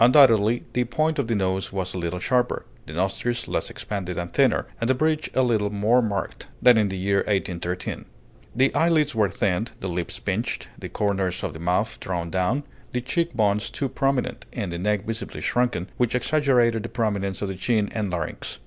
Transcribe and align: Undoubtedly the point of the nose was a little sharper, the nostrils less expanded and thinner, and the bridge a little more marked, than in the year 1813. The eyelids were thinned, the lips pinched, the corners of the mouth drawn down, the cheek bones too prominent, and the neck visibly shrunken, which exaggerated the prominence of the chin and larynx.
Undoubtedly 0.00 0.64
the 0.72 0.84
point 0.84 1.18
of 1.18 1.28
the 1.28 1.34
nose 1.34 1.70
was 1.70 1.92
a 1.92 1.98
little 1.98 2.18
sharper, 2.18 2.64
the 2.86 2.94
nostrils 2.94 3.46
less 3.46 3.68
expanded 3.68 4.16
and 4.16 4.32
thinner, 4.32 4.66
and 4.80 4.88
the 4.88 4.94
bridge 4.94 5.28
a 5.34 5.42
little 5.42 5.68
more 5.68 6.00
marked, 6.00 6.46
than 6.62 6.78
in 6.78 6.88
the 6.88 6.96
year 6.96 7.18
1813. 7.18 8.06
The 8.56 8.74
eyelids 8.74 9.14
were 9.14 9.28
thinned, 9.28 9.72
the 9.80 9.88
lips 9.90 10.18
pinched, 10.18 10.70
the 10.78 10.88
corners 10.88 11.44
of 11.44 11.52
the 11.52 11.58
mouth 11.58 12.00
drawn 12.00 12.30
down, 12.30 12.62
the 12.92 13.02
cheek 13.02 13.34
bones 13.34 13.70
too 13.70 13.90
prominent, 13.90 14.46
and 14.54 14.72
the 14.72 14.78
neck 14.78 15.04
visibly 15.04 15.42
shrunken, 15.42 15.90
which 15.98 16.14
exaggerated 16.14 16.82
the 16.82 16.88
prominence 16.88 17.42
of 17.42 17.48
the 17.48 17.54
chin 17.54 17.90
and 17.94 18.10
larynx. 18.10 18.60